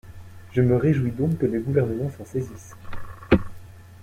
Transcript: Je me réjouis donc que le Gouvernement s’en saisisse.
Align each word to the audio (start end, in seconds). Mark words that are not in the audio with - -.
Je 0.51 0.63
me 0.63 0.75
réjouis 0.77 1.11
donc 1.11 1.37
que 1.37 1.45
le 1.45 1.59
Gouvernement 1.59 2.09
s’en 2.09 2.25
saisisse. 2.25 2.73